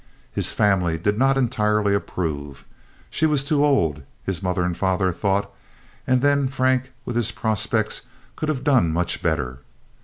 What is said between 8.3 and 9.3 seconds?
could have done much